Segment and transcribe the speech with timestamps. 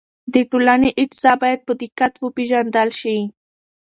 [0.33, 3.17] د ټولنې اجزا باید په دقت وپېژندل شي.